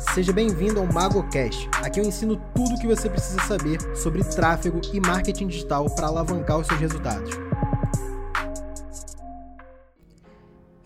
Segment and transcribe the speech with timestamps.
[0.00, 1.68] Seja bem-vindo ao MagoCast.
[1.74, 6.06] Aqui eu ensino tudo o que você precisa saber sobre tráfego e marketing digital para
[6.06, 7.30] alavancar os seus resultados.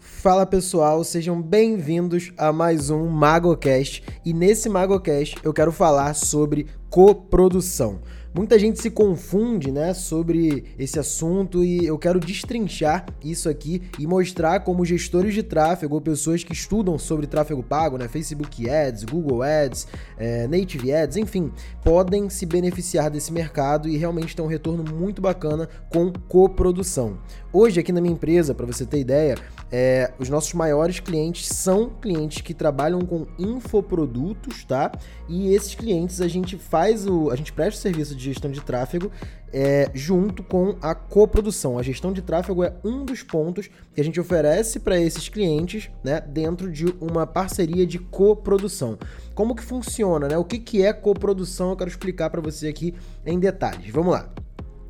[0.00, 4.02] Fala pessoal, sejam bem-vindos a mais um MagoCast.
[4.24, 8.00] E nesse MagoCast eu quero falar sobre coprodução.
[8.34, 14.08] Muita gente se confunde, né, sobre esse assunto e eu quero destrinchar isso aqui e
[14.08, 19.04] mostrar como gestores de tráfego ou pessoas que estudam sobre tráfego pago, né, Facebook Ads,
[19.04, 19.86] Google Ads,
[20.18, 21.52] é, Native Ads, enfim,
[21.84, 27.16] podem se beneficiar desse mercado e realmente ter um retorno muito bacana com coprodução.
[27.52, 29.36] Hoje aqui na minha empresa, para você ter ideia,
[29.70, 34.90] é, os nossos maiores clientes são clientes que trabalham com infoprodutos, tá?
[35.28, 38.60] E esses clientes a gente faz o, a gente presta o serviço de gestão de
[38.60, 39.10] tráfego
[39.52, 41.78] é, junto com a coprodução.
[41.78, 45.90] A gestão de tráfego é um dos pontos que a gente oferece para esses clientes,
[46.02, 48.98] né, dentro de uma parceria de coprodução.
[49.34, 50.38] Como que funciona, né?
[50.38, 51.70] O que, que é coprodução?
[51.70, 53.90] Eu quero explicar para você aqui em detalhes.
[53.90, 54.28] Vamos lá.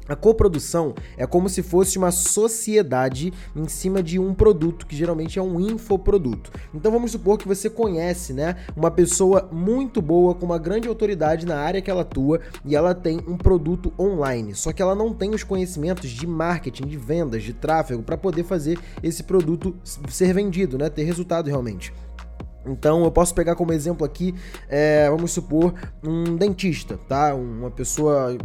[0.08, 5.38] A coprodução é como se fosse uma sociedade em cima de um produto, que geralmente
[5.38, 6.50] é um infoproduto.
[6.74, 11.46] Então vamos supor que você conhece, né, uma pessoa muito boa com uma grande autoridade
[11.46, 15.12] na área que ela atua e ela tem um produto online, só que ela não
[15.12, 20.34] tem os conhecimentos de marketing, de vendas, de tráfego para poder fazer esse produto ser
[20.34, 21.92] vendido, né, ter resultado realmente.
[22.66, 24.34] Então eu posso pegar como exemplo aqui,
[24.68, 27.34] é, vamos supor, um dentista, tá?
[27.34, 28.36] Uma pessoa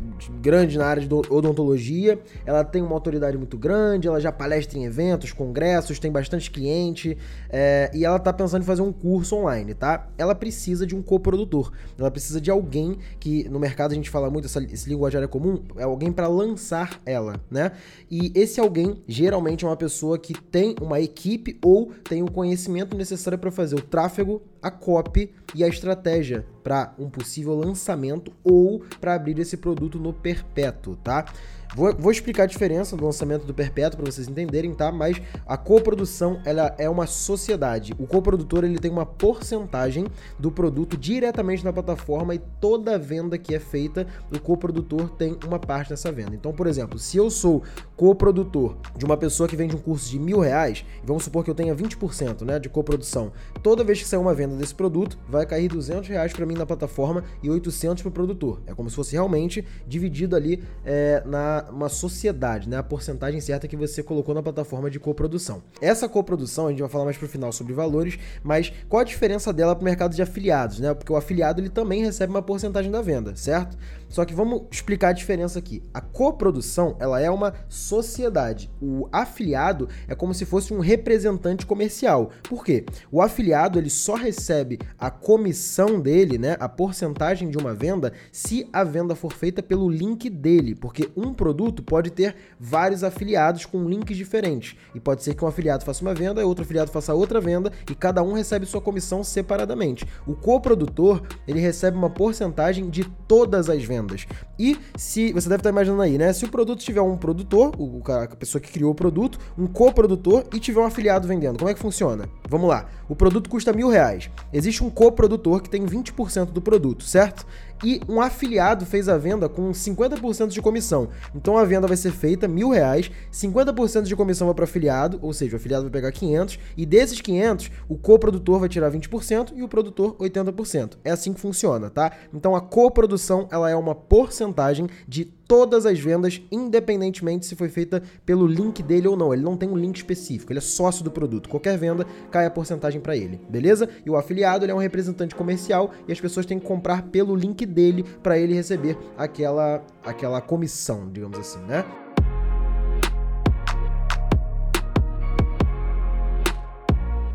[0.41, 4.85] grande na área de odontologia, ela tem uma autoridade muito grande, ela já palestra em
[4.85, 7.17] eventos, congressos, tem bastante cliente
[7.49, 10.09] é, e ela tá pensando em fazer um curso online, tá?
[10.17, 14.29] Ela precisa de um coprodutor, ela precisa de alguém que no mercado a gente fala
[14.29, 17.71] muito, essa, esse linguajar é comum, é alguém para lançar ela, né?
[18.11, 22.95] E esse alguém geralmente é uma pessoa que tem uma equipe ou tem o conhecimento
[22.97, 28.33] necessário para fazer o tráfego tráfego, a copy e a estratégia para um possível lançamento
[28.43, 31.25] ou para abrir esse produto no perpétuo, tá?
[31.75, 34.91] Vou, vou, explicar a diferença do lançamento do perpétuo para vocês entenderem, tá?
[34.91, 37.93] Mas a coprodução ela é uma sociedade.
[37.99, 40.07] O coprodutor ele tem uma porcentagem
[40.39, 45.59] do produto diretamente na plataforma e toda venda que é feita, o coprodutor tem uma
[45.59, 46.33] parte dessa venda.
[46.33, 47.61] Então, por exemplo, se eu sou
[47.95, 51.55] coprodutor de uma pessoa que vende um curso de mil reais, vamos supor que eu
[51.55, 55.67] tenha 20% né, de coprodução, toda vez que sair uma venda desse produto, vai cair
[55.67, 58.61] 200 reais para mim na plataforma e 800 para o produtor.
[58.65, 62.77] É como se fosse realmente dividido ali é, na uma sociedade, né?
[62.77, 65.61] A porcentagem certa que você colocou na plataforma de coprodução.
[65.81, 69.51] Essa coprodução, a gente vai falar mais pro final sobre valores, mas qual a diferença
[69.51, 70.93] dela pro mercado de afiliados, né?
[70.93, 73.77] Porque o afiliado ele também recebe uma porcentagem da venda, certo?
[74.09, 75.83] Só que vamos explicar a diferença aqui.
[75.93, 78.69] A coprodução, ela é uma sociedade.
[78.81, 82.31] O afiliado é como se fosse um representante comercial.
[82.43, 82.85] Por quê?
[83.11, 88.67] O afiliado, ele só recebe a comissão dele, né, a porcentagem de uma venda, se
[88.73, 93.87] a venda for feita pelo link dele, porque um produto pode ter vários afiliados com
[93.87, 94.75] links diferentes.
[94.95, 97.93] E pode ser que um afiliado faça uma venda, outro afiliado faça outra venda e
[97.93, 100.07] cada um recebe sua comissão separadamente.
[100.25, 104.25] O coprodutor, ele recebe uma porcentagem de todas as vendas vendas.
[104.57, 106.31] E se você deve estar imaginando aí, né?
[106.33, 110.45] Se o produto tiver um produtor, o, a pessoa que criou o produto, um coprodutor
[110.53, 112.29] e tiver um afiliado vendendo, como é que funciona?
[112.47, 112.87] Vamos lá.
[113.07, 114.29] O produto custa mil reais.
[114.53, 117.45] Existe um coprodutor que tem 20% do produto, certo?
[117.83, 121.09] E um afiliado fez a venda com 50% de comissão.
[121.33, 125.33] Então a venda vai ser feita mil reais, 50% de comissão vai para afiliado, ou
[125.33, 129.63] seja, o afiliado vai pegar 500 e desses 500 o coprodutor vai tirar 20% e
[129.63, 130.97] o produtor 80%.
[131.03, 132.11] É assim que funciona, tá?
[132.33, 138.03] Então a coprodução ela é uma porcentagem de todas as vendas, independentemente se foi feita
[138.23, 139.33] pelo link dele ou não.
[139.33, 141.49] Ele não tem um link específico, ele é sócio do produto.
[141.49, 143.89] Qualquer venda cai a porcentagem para ele, beleza?
[144.05, 147.35] E o afiliado ele é um representante comercial e as pessoas têm que comprar pelo
[147.35, 151.83] link dele para ele receber aquela aquela comissão, digamos assim, né?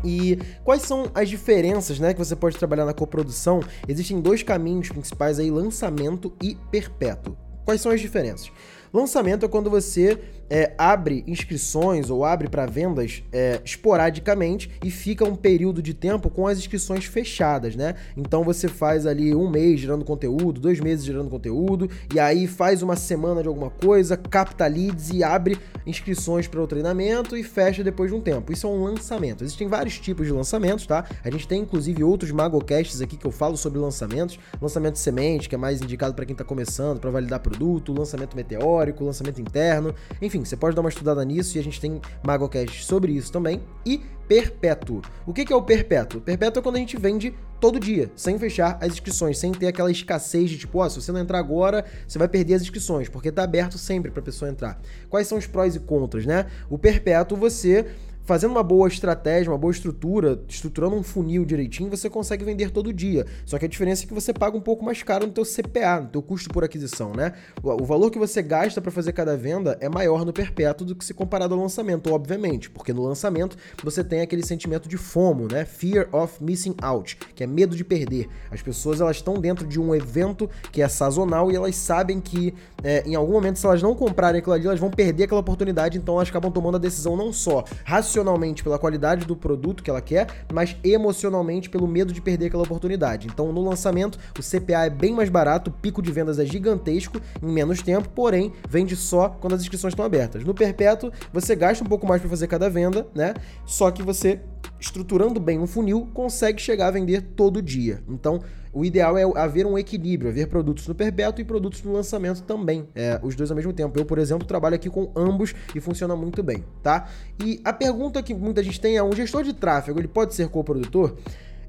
[0.05, 3.59] E quais são as diferenças, né, que você pode trabalhar na coprodução?
[3.87, 7.44] Existem dois caminhos principais aí, lançamento e perpétuo.
[7.65, 8.51] Quais são as diferenças?
[8.93, 15.25] Lançamento é quando você é, abre inscrições ou abre para vendas é, esporadicamente e fica
[15.25, 17.95] um período de tempo com as inscrições fechadas, né?
[18.15, 22.81] Então você faz ali um mês gerando conteúdo, dois meses gerando conteúdo, e aí faz
[22.81, 27.83] uma semana de alguma coisa, capta leads e abre inscrições para o treinamento e fecha
[27.83, 28.51] depois de um tempo.
[28.51, 29.43] Isso é um lançamento.
[29.43, 31.05] Existem vários tipos de lançamentos, tá?
[31.23, 34.39] A gente tem inclusive outros Magocasts aqui que eu falo sobre lançamentos.
[34.61, 38.74] Lançamento semente, que é mais indicado para quem está começando, para validar produto, lançamento meteoro
[38.75, 39.93] teórico, lançamento interno.
[40.21, 43.61] Enfim, você pode dar uma estudada nisso e a gente tem MagoCast sobre isso também.
[43.85, 45.01] E perpétuo.
[45.25, 46.19] O que é o perpétuo?
[46.19, 49.89] Perpétuo é quando a gente vende todo dia, sem fechar as inscrições, sem ter aquela
[49.89, 53.07] escassez de tipo, ó, oh, se você não entrar agora, você vai perder as inscrições,
[53.07, 54.79] porque tá aberto sempre para a pessoa entrar.
[55.09, 56.47] Quais são os prós e contras, né?
[56.69, 57.85] O perpétuo você
[58.25, 62.91] fazendo uma boa estratégia, uma boa estrutura, estruturando um funil direitinho, você consegue vender todo
[62.91, 63.25] dia.
[63.45, 66.01] Só que a diferença é que você paga um pouco mais caro no teu CPA,
[66.01, 67.33] no teu custo por aquisição, né?
[67.63, 71.05] O valor que você gasta para fazer cada venda é maior no perpétuo do que
[71.05, 75.63] se comparado ao lançamento, obviamente, porque no lançamento você tem aquele sentimento de FOMO, né?
[75.63, 78.27] Fear of missing out, que é medo de perder.
[78.49, 82.53] As pessoas elas estão dentro de um evento que é sazonal e elas sabem que
[82.83, 85.97] é, em algum momento se elas não comprarem aquilo ali, elas vão perder aquela oportunidade,
[85.97, 89.89] então elas acabam tomando a decisão não só racional racionalmente pela qualidade do produto que
[89.89, 93.27] ela quer, mas emocionalmente pelo medo de perder aquela oportunidade.
[93.27, 97.19] Então, no lançamento, o CPA é bem mais barato, o pico de vendas é gigantesco
[97.41, 100.43] em menos tempo, porém, vende só quando as inscrições estão abertas.
[100.43, 103.33] No perpétuo, você gasta um pouco mais para fazer cada venda, né?
[103.65, 104.39] Só que você
[104.79, 108.03] estruturando bem um funil, consegue chegar a vender todo dia.
[108.07, 108.41] Então,
[108.75, 112.85] o ideal é haver um equilíbrio, haver produtos no perpétuo e produtos no lançamento também,
[112.93, 113.97] é, os dois ao mesmo tempo.
[113.97, 117.07] Eu, por exemplo, trabalho aqui com ambos e funciona muito bem, tá?
[117.41, 120.49] E a pergunta que muita gente tem é: um gestor de tráfego, ele pode ser
[120.49, 121.15] coprodutor?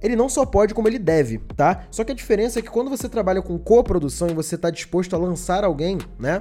[0.03, 1.87] ele não só pode, como ele deve, tá?
[1.91, 5.17] Só que a diferença é que quando você trabalha com coprodução e você está disposto
[5.17, 6.41] a lançar alguém, né?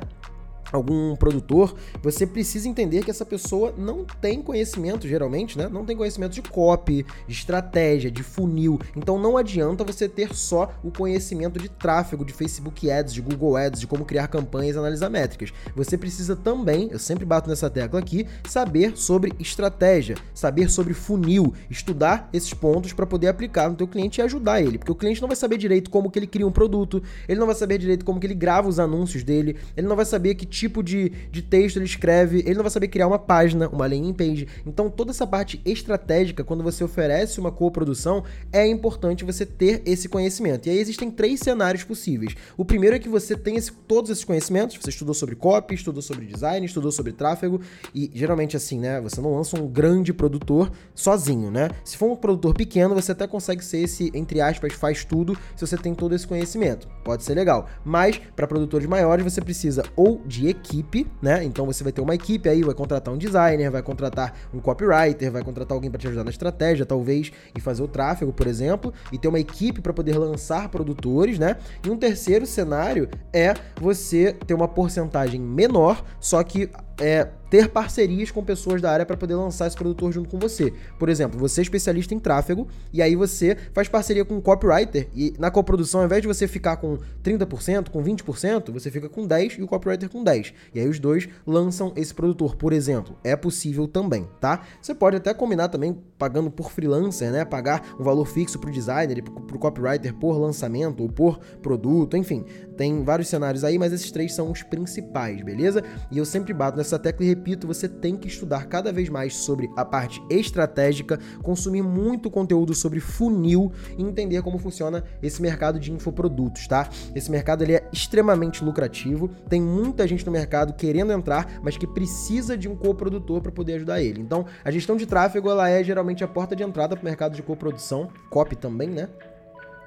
[0.72, 5.70] Algum produtor, você precisa entender que essa pessoa não tem conhecimento, geralmente, né?
[5.70, 8.80] Não tem conhecimento de copy, de estratégia, de funil.
[8.96, 13.56] Então não adianta você ter só o conhecimento de tráfego, de Facebook Ads, de Google
[13.56, 15.54] Ads, de como criar campanhas e analisar métricas.
[15.76, 21.54] Você precisa também, eu sempre bato nessa tecla aqui, saber sobre estratégia, saber sobre funil,
[21.70, 25.22] estudar esses pontos para poder aplicar no teu cliente e ajudar ele, porque o cliente
[25.22, 28.06] não vai saber direito como que ele cria um produto, ele não vai saber direito
[28.06, 31.42] como que ele grava os anúncios dele, ele não vai saber que tipo de, de
[31.42, 34.48] texto ele escreve, ele não vai saber criar uma página, uma landing page.
[34.66, 40.08] Então, toda essa parte estratégica, quando você oferece uma coprodução, é importante você ter esse
[40.08, 40.68] conhecimento.
[40.68, 42.36] E aí existem três cenários possíveis.
[42.58, 46.02] O primeiro é que você tem esse, todos esses conhecimentos, você estudou sobre copy, estudou
[46.02, 47.60] sobre design, estudou sobre tráfego,
[47.94, 51.70] e geralmente assim, né, você não lança um grande produtor sozinho, né?
[51.84, 55.66] Se for um produtor pequeno, você até consegue ser esse, entre aspas, faz tudo, se
[55.66, 56.88] você tem todo esse conhecimento.
[57.04, 57.68] Pode ser legal.
[57.84, 61.44] Mas, para produtores maiores, você precisa ou de equipe, né?
[61.44, 65.32] Então você vai ter uma equipe aí, vai contratar um designer, vai contratar um copywriter,
[65.32, 68.94] vai contratar alguém para te ajudar na estratégia, talvez, e fazer o tráfego, por exemplo,
[69.12, 71.58] e ter uma equipe para poder lançar produtores, né?
[71.86, 76.70] E um terceiro cenário é você ter uma porcentagem menor, só que
[77.00, 80.74] é, ter parcerias com pessoas da área para poder lançar esse produtor junto com você.
[81.00, 85.08] Por exemplo, você é especialista em tráfego e aí você faz parceria com um copywriter
[85.16, 89.28] e na coprodução, ao invés de você ficar com 30%, com 20%, você fica com
[89.28, 90.54] 10% e o copywriter com 10%.
[90.74, 93.16] E aí os dois lançam esse produtor, por exemplo.
[93.24, 94.64] É possível também, tá?
[94.82, 97.46] Você pode até combinar também pagando por freelancer, né?
[97.46, 101.40] Pagar um valor fixo para o designer e para o copywriter por lançamento ou por
[101.62, 102.44] produto, enfim.
[102.76, 105.84] Tem vários cenários aí, mas esses três são os principais, beleza?
[106.12, 109.36] E eu sempre bato nessa tecla e repito, você tem que estudar cada vez mais
[109.36, 115.80] sobre a parte estratégica, consumir muito conteúdo sobre funil e entender como funciona esse mercado
[115.80, 116.88] de infoprodutos, tá?
[117.16, 121.88] Esse mercado ele é extremamente lucrativo, tem muita gente no mercado querendo entrar, mas que
[121.88, 124.22] precisa de um coprodutor para poder ajudar ele.
[124.22, 127.36] Então, a gestão de tráfego ela é geralmente a porta de entrada para o mercado
[127.36, 129.10] de coprodução, copy também, né?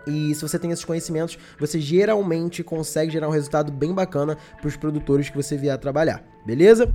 [0.08, 4.66] E se você tem esses conhecimentos, você geralmente consegue gerar um resultado bem bacana para
[4.66, 6.90] os produtores que você vier a trabalhar, beleza?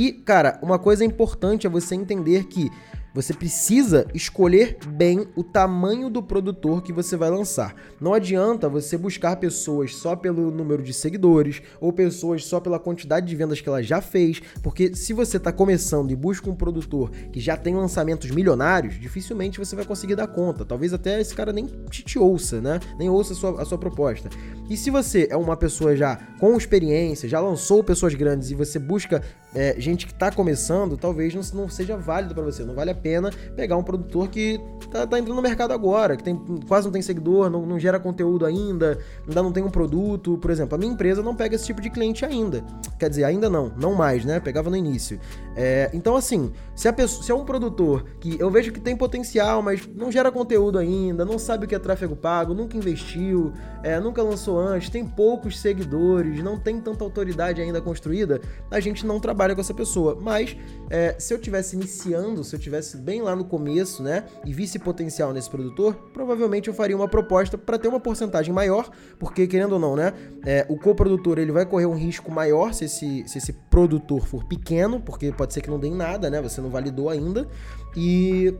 [0.00, 2.68] E, cara, uma coisa importante é você entender que
[3.14, 7.74] você precisa escolher bem o tamanho do produtor que você vai lançar.
[8.00, 13.26] Não adianta você buscar pessoas só pelo número de seguidores ou pessoas só pela quantidade
[13.26, 17.10] de vendas que ela já fez, porque se você está começando e busca um produtor
[17.32, 20.64] que já tem lançamentos milionários, dificilmente você vai conseguir dar conta.
[20.64, 22.80] Talvez até esse cara nem te, ouça, né?
[22.98, 24.28] Nem ouça a sua, a sua proposta.
[24.70, 28.78] E se você é uma pessoa já com experiência, já lançou pessoas grandes e você
[28.78, 29.22] busca
[29.54, 32.64] é, gente que está começando, talvez não, não seja válido para você.
[32.64, 36.24] Não vale a pena pegar um produtor que tá, tá, entrando no mercado agora, que
[36.24, 40.38] tem, quase não tem seguidor, não, não, gera conteúdo ainda, ainda não tem um produto.
[40.38, 42.64] Por exemplo, a minha empresa não pega esse tipo de cliente ainda.
[42.98, 44.40] Quer dizer, ainda não, não mais, né?
[44.40, 45.20] Pegava no início.
[45.54, 49.62] É, então, assim, se, pessoa, se é um produtor que eu vejo que tem potencial,
[49.62, 54.00] mas não gera conteúdo ainda, não sabe o que é tráfego pago, nunca investiu, é,
[54.00, 58.40] nunca lançou antes, tem poucos seguidores, não tem tanta autoridade ainda construída,
[58.70, 60.18] a gente não trabalha trabalha com essa pessoa.
[60.20, 60.56] Mas
[60.90, 64.78] é, se eu tivesse iniciando, se eu tivesse bem lá no começo, né, e visse
[64.78, 69.72] potencial nesse produtor, provavelmente eu faria uma proposta para ter uma porcentagem maior, porque querendo
[69.72, 70.12] ou não, né,
[70.44, 74.44] é, o coprodutor ele vai correr um risco maior se esse, se esse produtor for
[74.44, 77.48] pequeno, porque pode ser que não dê em nada, né, você não validou ainda,
[77.96, 78.54] e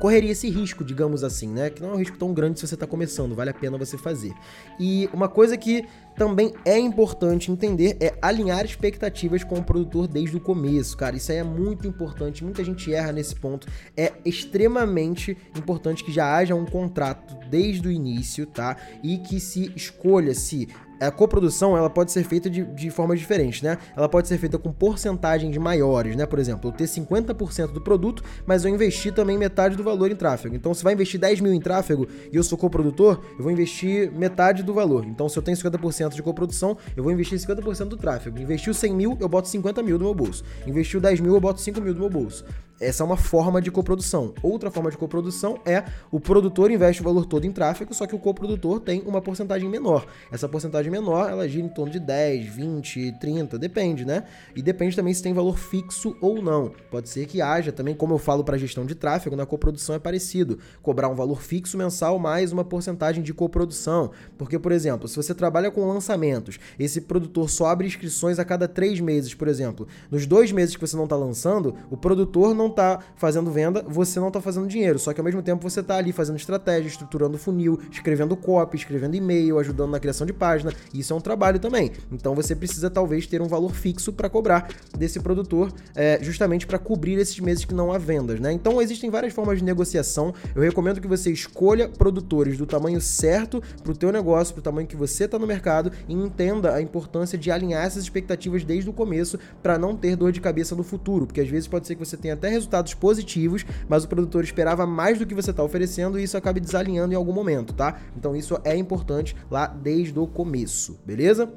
[0.00, 1.70] correria esse risco, digamos assim, né?
[1.70, 3.96] Que não é um risco tão grande se você está começando, vale a pena você
[3.96, 4.32] fazer.
[4.78, 10.36] E uma coisa que também é importante entender é alinhar expectativas com o produtor desde
[10.36, 11.16] o começo, cara.
[11.16, 13.66] Isso aí é muito importante, muita gente erra nesse ponto.
[13.96, 18.76] É extremamente importante que já haja um contrato desde o início, tá?
[19.02, 20.68] E que se escolha se
[21.00, 23.78] a coprodução ela pode ser feita de, de formas diferentes, né?
[23.96, 26.26] Ela pode ser feita com porcentagens maiores, né?
[26.26, 30.16] Por exemplo, eu ter 50% do produto, mas eu investir também metade do valor em
[30.16, 30.54] tráfego.
[30.54, 34.10] Então, se vai investir 10 mil em tráfego e eu sou coprodutor, eu vou investir
[34.12, 35.04] metade do valor.
[35.04, 38.38] Então, se eu tenho 50% de coprodução, eu vou investir 50% do tráfego.
[38.38, 40.44] Investiu 100 mil, eu boto 50 mil do meu bolso.
[40.66, 42.44] Investiu 10 mil, eu boto 5 mil do meu bolso.
[42.78, 44.34] Essa é uma forma de coprodução.
[44.42, 48.14] Outra forma de coprodução é o produtor investe o valor todo em tráfego, só que
[48.14, 50.06] o coprodutor tem uma porcentagem menor.
[50.30, 54.24] Essa porcentagem menor, ela gira em torno de 10, 20, 30, depende, né?
[54.54, 56.70] E depende também se tem valor fixo ou não.
[56.90, 59.98] Pode ser que haja também, como eu falo para gestão de tráfego, na coprodução é
[59.98, 60.58] parecido.
[60.82, 64.10] Cobrar um valor fixo mensal mais uma porcentagem de coprodução.
[64.36, 68.68] Porque, por exemplo, se você trabalha com lançamentos, esse produtor só abre inscrições a cada
[68.68, 69.88] três meses, por exemplo.
[70.10, 73.84] Nos dois meses que você não está lançando, o produtor não não tá fazendo venda,
[73.86, 74.98] você não tá fazendo dinheiro.
[74.98, 79.14] Só que ao mesmo tempo você tá ali fazendo estratégia, estruturando funil, escrevendo copy, escrevendo
[79.14, 80.72] e-mail, ajudando na criação de página.
[80.92, 81.92] Isso é um trabalho também.
[82.10, 86.78] Então você precisa talvez ter um valor fixo para cobrar desse produtor, é, justamente para
[86.78, 88.52] cobrir esses meses que não há vendas, né?
[88.52, 90.34] Então existem várias formas de negociação.
[90.54, 94.62] Eu recomendo que você escolha produtores do tamanho certo para o teu negócio, para o
[94.62, 98.90] tamanho que você está no mercado e entenda a importância de alinhar essas expectativas desde
[98.90, 101.94] o começo para não ter dor de cabeça no futuro, porque às vezes pode ser
[101.94, 105.62] que você tenha até resultados positivos, mas o produtor esperava mais do que você está
[105.62, 107.98] oferecendo e isso acaba desalinhando em algum momento, tá?
[108.16, 111.52] Então isso é importante lá desde o começo, beleza?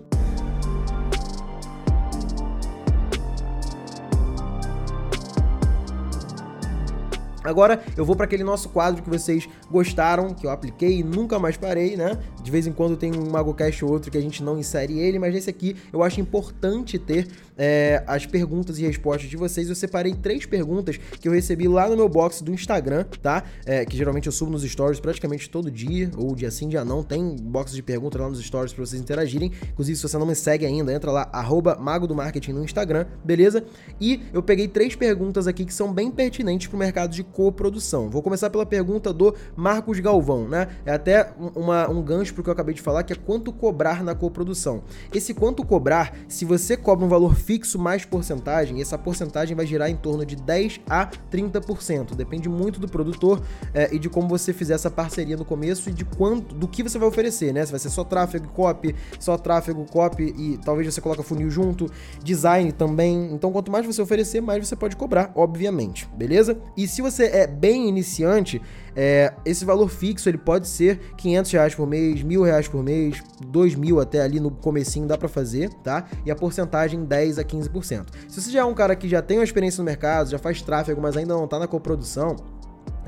[7.50, 11.40] Agora eu vou para aquele nosso quadro que vocês gostaram, que eu apliquei e nunca
[11.40, 12.18] mais parei, né?
[12.44, 15.18] De vez em quando tem um MagoCast ou outro que a gente não insere ele,
[15.18, 17.28] mas nesse aqui eu acho importante ter
[17.60, 19.68] é, as perguntas e respostas de vocês.
[19.68, 23.44] Eu separei três perguntas que eu recebi lá no meu box do Instagram, tá?
[23.66, 27.04] É, que geralmente eu subo nos stories praticamente todo dia, ou dia sim, dia não.
[27.04, 29.52] Tem box de perguntas lá nos stories para vocês interagirem.
[29.74, 33.06] Inclusive, se você não me segue ainda, entra lá, arroba Mago do Marketing no Instagram,
[33.24, 33.66] beleza?
[34.00, 38.10] E eu peguei três perguntas aqui que são bem pertinentes para o mercado de coprodução.
[38.10, 40.70] Vou começar pela pergunta do Marcos Galvão, né?
[40.86, 44.04] É até uma, um gancho pro que eu acabei de falar, que é quanto cobrar
[44.04, 44.84] na coprodução.
[45.14, 49.90] Esse quanto cobrar, se você cobra um valor fixo mais porcentagem, essa porcentagem vai girar
[49.90, 52.14] em torno de 10 a 30%.
[52.14, 53.42] Depende muito do produtor
[53.74, 56.84] é, e de como você fizer essa parceria no começo e de quanto, do que
[56.84, 57.66] você vai oferecer, né?
[57.66, 61.92] Se vai ser só tráfego, copy, só tráfego, copy e talvez você coloque funil junto,
[62.24, 63.34] design também.
[63.34, 66.56] Então, quanto mais você oferecer, mais você pode cobrar, obviamente, beleza?
[66.78, 68.62] E se você é bem iniciante,
[68.96, 73.22] é, esse valor fixo ele pode ser 500 reais por mês, mil reais por mês,
[73.48, 76.06] 2 mil até ali no comecinho dá para fazer, tá?
[76.26, 78.08] E a porcentagem 10 a 15%.
[78.28, 80.62] Se você já é um cara que já tem uma experiência no mercado, já faz
[80.62, 82.36] tráfego, mas ainda não tá na coprodução,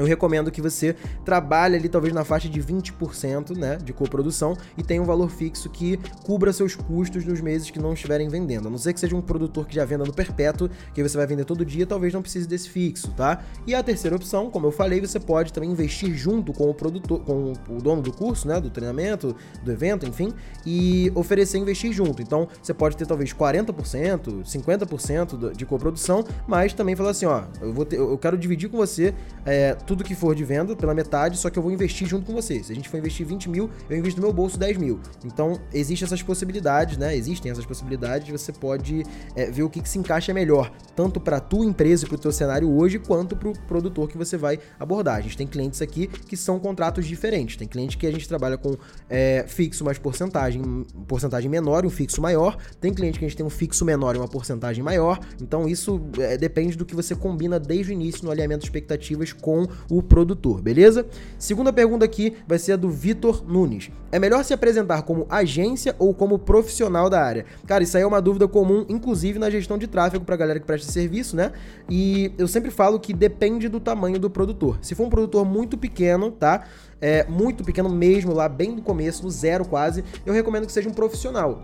[0.01, 4.83] eu recomendo que você trabalhe ali talvez na faixa de 20%, né, de coprodução e
[4.83, 8.67] tenha um valor fixo que cubra seus custos nos meses que não estiverem vendendo.
[8.67, 11.27] A não ser que seja um produtor que já venda no perpétuo, que você vai
[11.27, 13.43] vender todo dia, talvez não precise desse fixo, tá?
[13.65, 17.19] E a terceira opção, como eu falei, você pode também investir junto com o produtor,
[17.23, 20.33] com o dono do curso, né, do treinamento, do evento, enfim,
[20.65, 22.21] e oferecer investir junto.
[22.21, 27.71] Então, você pode ter talvez 40%, 50% de coprodução, mas também falar assim, ó, eu
[27.71, 29.13] vou ter, eu quero dividir com você
[29.45, 32.31] é, tudo que for de venda pela metade, só que eu vou investir junto com
[32.31, 32.63] você.
[32.63, 35.01] Se a gente for investir 20 mil, eu invisto no meu bolso 10 mil.
[35.25, 37.13] Então, existem essas possibilidades, né?
[37.13, 39.03] Existem essas possibilidades, você pode
[39.35, 42.17] é, ver o que, que, se encaixa melhor, tanto para tua empresa e para o
[42.17, 45.17] teu cenário hoje, quanto para o produtor que você vai abordar.
[45.17, 47.57] A gente tem clientes aqui que são contratos diferentes.
[47.57, 48.77] Tem cliente que a gente trabalha com
[49.09, 52.55] é, fixo mais porcentagem, porcentagem menor e um fixo maior.
[52.79, 55.19] Tem cliente que a gente tem um fixo menor e uma porcentagem maior.
[55.41, 59.33] Então, isso é, depende do que você combina desde o início no alinhamento de expectativas
[59.33, 61.05] com o produtor, beleza?
[61.37, 63.91] Segunda pergunta aqui vai ser a do Vitor Nunes.
[64.11, 67.45] É melhor se apresentar como agência ou como profissional da área?
[67.65, 70.65] Cara, isso aí é uma dúvida comum, inclusive na gestão de tráfego para galera que
[70.65, 71.51] presta serviço, né?
[71.89, 74.79] E eu sempre falo que depende do tamanho do produtor.
[74.81, 76.65] Se for um produtor muito pequeno, tá?
[76.99, 80.87] É, muito pequeno mesmo, lá bem no começo, no zero quase, eu recomendo que seja
[80.87, 81.61] um profissional.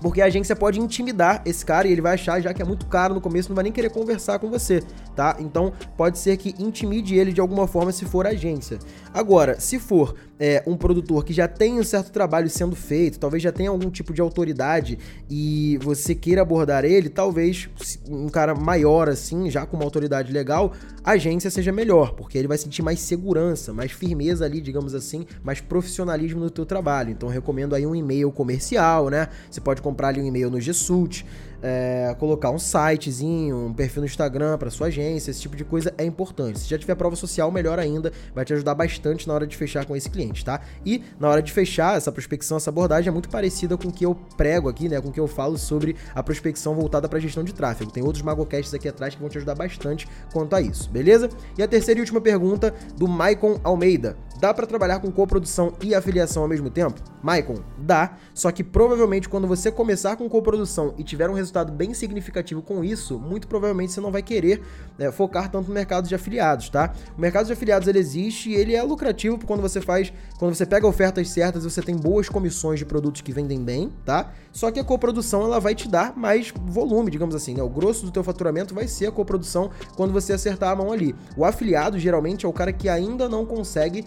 [0.00, 2.86] Porque a agência pode intimidar esse cara e ele vai achar já que é muito
[2.86, 4.82] caro no começo, não vai nem querer conversar com você,
[5.14, 5.36] tá?
[5.38, 8.78] Então pode ser que intimide ele de alguma forma se for agência.
[9.12, 13.42] Agora, se for é, um produtor que já tem um certo trabalho sendo feito, talvez
[13.42, 17.68] já tenha algum tipo de autoridade e você queira abordar ele, talvez
[18.08, 22.48] um cara maior assim, já com uma autoridade legal, a agência seja melhor, porque ele
[22.48, 27.10] vai sentir mais segurança, mais firmeza ali, digamos assim, mais profissionalismo no teu trabalho.
[27.10, 29.28] Então recomendo aí um e-mail comercial, né?
[29.50, 31.24] Você pode comprar ali um e-mail no G Suite,
[31.62, 35.92] é, colocar um sitezinho, um perfil no Instagram para sua agência, esse tipo de coisa
[35.98, 36.60] é importante.
[36.60, 39.84] Se já tiver prova social, melhor ainda, vai te ajudar bastante na hora de fechar
[39.84, 40.60] com esse cliente, tá?
[40.84, 44.06] E na hora de fechar, essa prospecção, essa abordagem é muito parecida com o que
[44.06, 45.00] eu prego aqui, né?
[45.00, 47.90] Com o que eu falo sobre a prospecção voltada para gestão de tráfego.
[47.90, 51.28] Tem outros Magocasts aqui atrás que vão te ajudar bastante quanto a isso, beleza?
[51.56, 54.16] E a terceira e última pergunta do Maicon Almeida.
[54.40, 57.00] Dá para trabalhar com coprodução e afiliação ao mesmo tempo?
[57.20, 61.94] Maicon, dá, só que provavelmente quando você começar com coprodução e tiver um resultado bem
[61.94, 64.62] significativo com isso, muito provavelmente você não vai querer
[64.98, 66.92] né, focar tanto no mercado de afiliados, tá?
[67.16, 70.66] O mercado de afiliados ele existe e ele é lucrativo quando você faz, quando você
[70.66, 74.32] pega ofertas certas, você tem boas comissões de produtos que vendem bem, tá?
[74.52, 77.62] Só que a coprodução ela vai te dar mais volume, digamos assim, né?
[77.62, 81.14] O grosso do teu faturamento vai ser a coprodução quando você acertar a mão ali.
[81.36, 84.04] O afiliado geralmente é o cara que ainda não consegue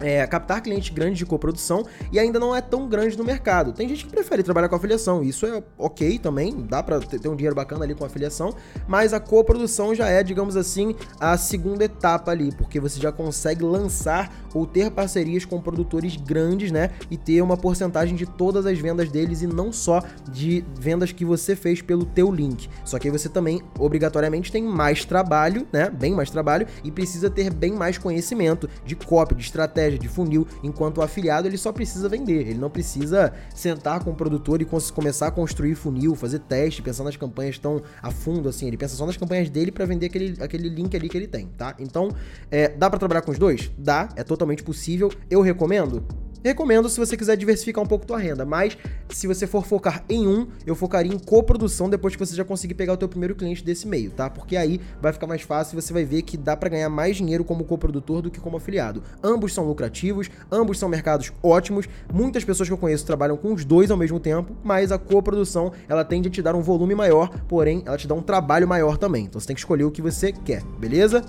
[0.00, 3.72] é, captar clientes grandes de coprodução e ainda não é tão grande no mercado.
[3.72, 7.36] Tem gente que prefere trabalhar com afiliação, isso é ok também, dá para ter um
[7.36, 8.54] dinheiro bacana ali com afiliação,
[8.86, 13.64] mas a coprodução já é, digamos assim, a segunda etapa ali, porque você já consegue
[13.64, 18.78] lançar ou ter parcerias com produtores grandes, né, e ter uma porcentagem de todas as
[18.78, 22.68] vendas deles e não só de vendas que você fez pelo teu link.
[22.84, 27.30] Só que aí você também obrigatoriamente tem mais trabalho, né, bem mais trabalho e precisa
[27.30, 31.56] ter bem mais conhecimento de copy, de estratégia estratégia de funil, enquanto o afiliado ele
[31.56, 36.14] só precisa vender, ele não precisa sentar com o produtor e começar a construir funil,
[36.14, 39.72] fazer teste, pensar nas campanhas tão a fundo assim, ele pensa só nas campanhas dele
[39.72, 41.74] para vender aquele, aquele link ali que ele tem, tá?
[41.78, 42.10] Então,
[42.50, 43.70] é, dá para trabalhar com os dois?
[43.76, 45.10] Dá, é totalmente possível.
[45.30, 46.04] Eu recomendo?
[46.48, 48.78] Recomendo se você quiser diversificar um pouco tua renda, mas
[49.10, 52.72] se você for focar em um, eu focaria em coprodução depois que você já conseguir
[52.72, 54.30] pegar o teu primeiro cliente desse meio, tá?
[54.30, 57.18] Porque aí vai ficar mais fácil e você vai ver que dá para ganhar mais
[57.18, 59.02] dinheiro como coprodutor do que como afiliado.
[59.22, 61.86] Ambos são lucrativos, ambos são mercados ótimos.
[62.10, 65.70] Muitas pessoas que eu conheço trabalham com os dois ao mesmo tempo, mas a coprodução,
[65.86, 68.96] ela tende a te dar um volume maior, porém ela te dá um trabalho maior
[68.96, 69.26] também.
[69.26, 71.22] Então você tem que escolher o que você quer, beleza?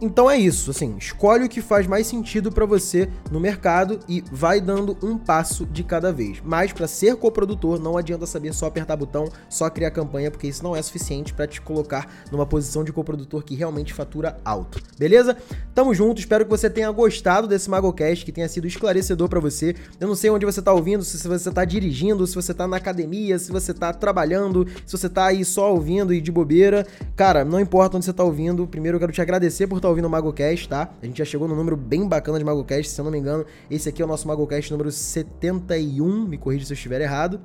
[0.00, 4.22] Então é isso, assim, escolhe o que faz mais sentido para você no mercado e
[4.30, 6.42] vai dando um passo de cada vez.
[6.44, 10.62] Mas para ser coprodutor não adianta saber só apertar botão, só criar campanha, porque isso
[10.62, 14.80] não é suficiente para te colocar numa posição de coprodutor que realmente fatura alto.
[14.98, 15.36] Beleza?
[15.74, 19.74] Tamo junto, espero que você tenha gostado desse MagoCast, que tenha sido esclarecedor para você.
[20.00, 22.76] Eu não sei onde você tá ouvindo, se você tá dirigindo, se você tá na
[22.76, 26.86] academia, se você tá trabalhando, se você tá aí só ouvindo e de bobeira.
[27.16, 30.06] Cara, não importa onde você tá ouvindo, primeiro eu quero te agradecer por tá ouvindo
[30.06, 30.90] o MagoCast, tá?
[31.02, 33.44] A gente já chegou no número bem bacana de MagoCast, se eu não me engano.
[33.70, 37.38] Esse aqui é o nosso MagoCast número 71, me corrija se eu estiver errado.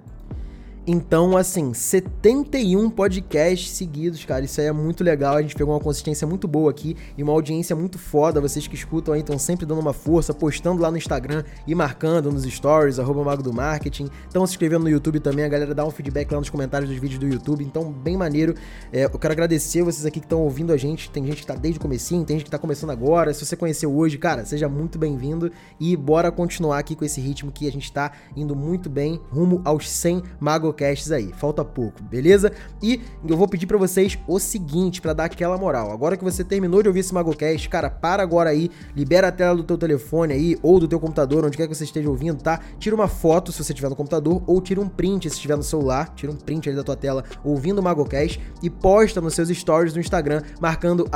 [0.87, 4.45] Então, assim, 71 podcasts seguidos, cara.
[4.45, 5.35] Isso aí é muito legal.
[5.35, 8.41] A gente pegou uma consistência muito boa aqui e uma audiência muito foda.
[8.41, 12.31] Vocês que escutam aí estão sempre dando uma força, postando lá no Instagram e marcando
[12.31, 14.09] nos stories, arroba Mago do Marketing.
[14.25, 15.45] Estão se inscrevendo no YouTube também.
[15.45, 17.63] A galera dá um feedback lá nos comentários dos vídeos do YouTube.
[17.63, 18.55] Então, bem maneiro.
[18.91, 21.11] É, eu quero agradecer vocês aqui que estão ouvindo a gente.
[21.11, 23.33] Tem gente que tá desde o comecinho, tem gente que tá começando agora.
[23.33, 25.51] Se você conheceu hoje, cara, seja muito bem-vindo.
[25.79, 29.61] E bora continuar aqui com esse ritmo que a gente tá indo muito bem rumo
[29.63, 31.31] aos 100 Mago podcasts aí.
[31.33, 32.51] Falta pouco, beleza?
[32.81, 35.91] E eu vou pedir para vocês o seguinte, para dar aquela moral.
[35.91, 39.55] Agora que você terminou de ouvir esse MagoCast, cara, para agora aí, libera a tela
[39.55, 42.59] do teu telefone aí, ou do teu computador, onde quer que você esteja ouvindo, tá?
[42.77, 45.63] Tira uma foto se você estiver no computador, ou tira um print se estiver no
[45.63, 49.49] celular, tira um print ali da tua tela ouvindo o MagoCast e posta nos seus
[49.49, 51.09] stories do Instagram, marcando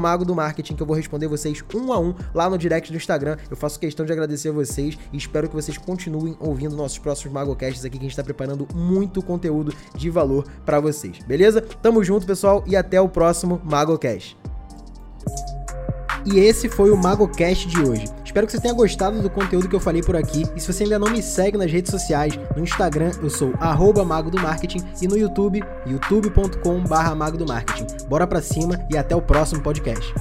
[0.00, 2.96] Mago do Marketing, que eu vou responder vocês um a um lá no direct do
[2.96, 3.36] Instagram.
[3.50, 7.32] Eu faço questão de agradecer a vocês e espero que vocês continuem ouvindo nossos próximos
[7.32, 11.60] MagoCasts aqui, que a gente tá preparando muito muito conteúdo de valor para vocês, beleza?
[11.60, 14.36] Tamo junto, pessoal, e até o próximo MagoCast.
[16.26, 18.04] E esse foi o MagoCast de hoje.
[18.24, 20.44] Espero que você tenha gostado do conteúdo que eu falei por aqui.
[20.54, 23.52] E se você ainda não me segue nas redes sociais, no Instagram eu sou
[24.04, 27.38] Mago do Marketing e no YouTube, youtube.com/mago.
[28.08, 30.12] Bora pra cima e até o próximo podcast.